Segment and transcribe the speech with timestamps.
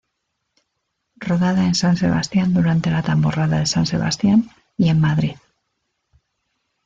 [1.19, 5.35] Rodada en San Sebastián durante la Tamborrada de San Sebastian y en Madrid.